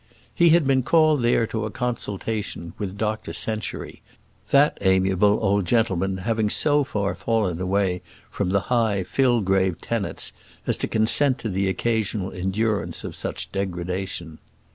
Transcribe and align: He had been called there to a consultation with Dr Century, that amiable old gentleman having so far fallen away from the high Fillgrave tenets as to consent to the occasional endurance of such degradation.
He 0.33 0.49
had 0.49 0.65
been 0.65 0.81
called 0.81 1.21
there 1.21 1.45
to 1.45 1.65
a 1.65 1.69
consultation 1.69 2.73
with 2.79 2.97
Dr 2.97 3.33
Century, 3.33 4.01
that 4.49 4.79
amiable 4.81 5.37
old 5.43 5.65
gentleman 5.65 6.17
having 6.17 6.49
so 6.49 6.83
far 6.83 7.13
fallen 7.13 7.61
away 7.61 8.01
from 8.27 8.49
the 8.49 8.61
high 8.61 9.03
Fillgrave 9.03 9.77
tenets 9.79 10.33
as 10.65 10.75
to 10.77 10.87
consent 10.87 11.37
to 11.37 11.49
the 11.49 11.67
occasional 11.69 12.31
endurance 12.31 13.03
of 13.03 13.15
such 13.15 13.51
degradation. 13.51 14.39